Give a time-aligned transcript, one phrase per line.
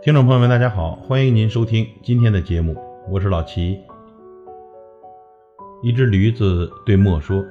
[0.00, 2.76] 听众朋友们，大家好，欢迎您收听今天的节目，
[3.10, 3.80] 我是老齐。
[5.82, 7.44] 一只驴子对磨说：“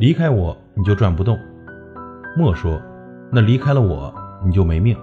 [0.00, 1.38] 离开我，你就转不动。”
[2.38, 2.80] 磨说
[3.30, 4.12] ：“那离开了我，
[4.42, 4.96] 你就没命。”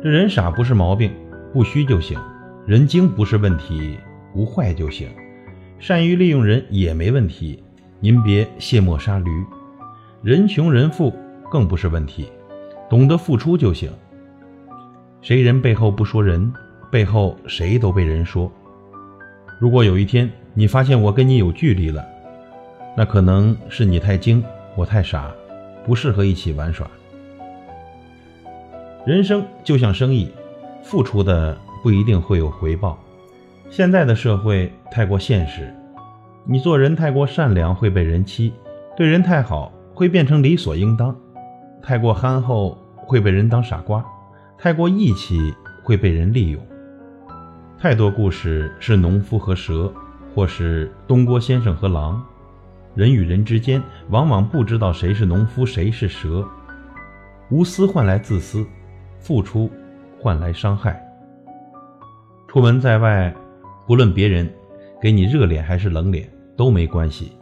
[0.00, 1.12] 这人傻不是毛病，
[1.52, 2.16] 不虚就行；
[2.64, 3.98] 人精不是问题，
[4.32, 5.08] 不坏就行；
[5.80, 7.60] 善于利用人也没问题，
[7.98, 9.28] 您别卸磨杀驴。
[10.22, 11.12] 人穷人富
[11.50, 12.28] 更不是问题，
[12.88, 13.90] 懂得付出就行。
[15.24, 16.52] 谁人背后不说人，
[16.90, 18.52] 背后谁都被人说。
[19.58, 22.04] 如果有一天你发现我跟你有距离了，
[22.94, 24.44] 那可能是你太精，
[24.76, 25.32] 我太傻，
[25.82, 26.86] 不适合一起玩耍。
[29.06, 30.30] 人生就像生意，
[30.82, 32.98] 付出的不一定会有回报。
[33.70, 35.74] 现在的社会太过现实，
[36.44, 38.52] 你做人太过善良会被人欺，
[38.94, 41.16] 对人太好会变成理所应当，
[41.82, 44.04] 太过憨厚会被人当傻瓜。
[44.64, 46.66] 太过义气会被人利用。
[47.78, 49.92] 太多故事是农夫和蛇，
[50.34, 52.24] 或是东郭先生和狼。
[52.94, 56.42] 人与人之间往往不知道谁是农夫，谁是蛇。
[57.50, 58.66] 无私换来自私，
[59.18, 59.70] 付出
[60.18, 60.98] 换来伤害。
[62.48, 63.36] 出门在外，
[63.86, 64.50] 不论别人
[64.98, 66.26] 给你热脸还是冷脸
[66.56, 67.32] 都没关系。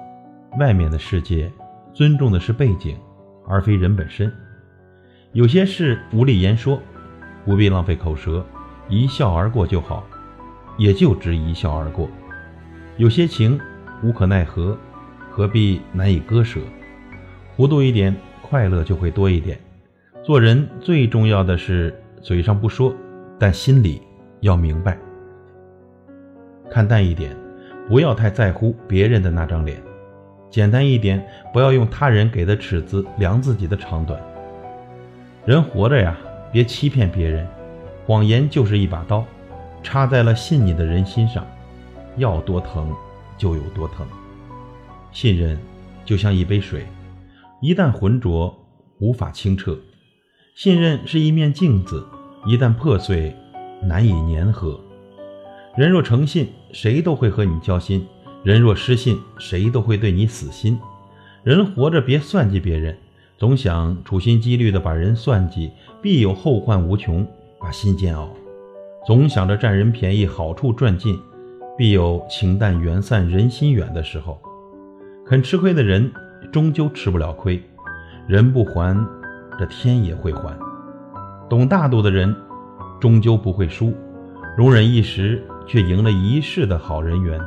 [0.58, 1.48] 外面的世界
[1.94, 2.98] 尊重的是背景，
[3.46, 4.34] 而非人本身。
[5.30, 6.82] 有些事无力言说。
[7.44, 8.44] 不必浪费口舌，
[8.88, 10.04] 一笑而过就好，
[10.76, 12.08] 也就值一笑而过。
[12.96, 13.58] 有些情
[14.02, 14.76] 无可奈何，
[15.30, 16.60] 何必难以割舍？
[17.56, 19.58] 糊涂一点，快乐就会多一点。
[20.22, 22.94] 做人最重要的是嘴上不说，
[23.38, 24.00] 但心里
[24.40, 24.96] 要明白。
[26.70, 27.36] 看淡一点，
[27.88, 29.78] 不要太在乎别人的那张脸；
[30.48, 34.20] 简单一点，不要用他人给的尺子量自己的长短。
[35.44, 36.16] 人活着呀。
[36.52, 37.48] 别欺骗别人，
[38.06, 39.24] 谎言就是一把刀，
[39.82, 41.46] 插在了信你的人心上，
[42.18, 42.94] 要多疼
[43.38, 44.06] 就有多疼。
[45.10, 45.58] 信任
[46.04, 46.86] 就像一杯水，
[47.62, 48.54] 一旦浑浊，
[48.98, 49.72] 无法清澈；
[50.54, 52.06] 信任是一面镜子，
[52.44, 53.34] 一旦破碎，
[53.82, 54.78] 难以粘合。
[55.74, 58.02] 人若诚信，谁都会和你交心；
[58.44, 60.78] 人若失信，谁都会对你死心。
[61.42, 62.96] 人活着，别算计别人。
[63.42, 67.26] 总想处心积虑地把人算计，必有后患无穷，
[67.58, 68.28] 把心煎熬；
[69.04, 71.18] 总想着占人便宜，好处赚尽，
[71.76, 74.40] 必有情淡缘散，人心远的时候。
[75.26, 76.08] 肯吃亏的人，
[76.52, 77.60] 终究吃不了亏。
[78.28, 78.96] 人不还，
[79.58, 80.56] 这天也会还。
[81.50, 82.32] 懂大度的人，
[83.00, 83.92] 终究不会输。
[84.56, 87.40] 容忍一时，却赢了一世的好人缘。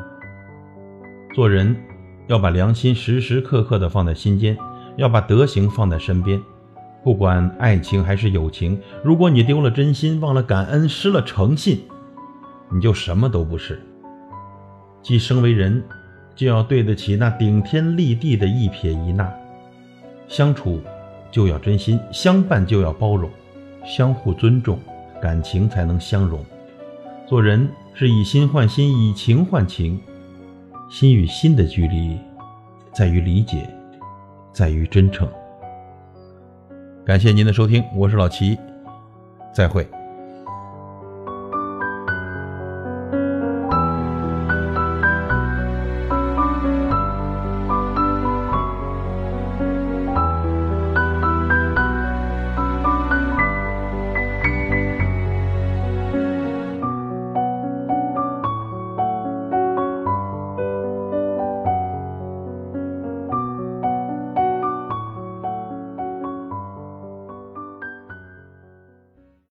[1.33, 1.73] 做人
[2.27, 4.57] 要把良心时时刻刻地放在心间。
[4.97, 6.41] 要把德行放在身边，
[7.03, 11.81] 不管爱情还是友情，如果你丢了真心，忘了感恩，失了诚信，
[12.71, 13.81] 你就什么都不是。
[15.01, 15.83] 既生为人，
[16.35, 19.31] 就要对得起那顶天立地的一撇一捺。
[20.27, 20.81] 相处
[21.29, 23.29] 就要真心，相伴就要包容，
[23.85, 24.79] 相互尊重，
[25.21, 26.43] 感情才能相融。
[27.27, 29.99] 做人是以心换心，以情换情，
[30.89, 32.17] 心与心的距离，
[32.91, 33.69] 在于理解。
[34.55, 35.29] 在于真诚。
[37.05, 38.57] 感谢您的收听，我是老齐，
[39.53, 39.85] 再会。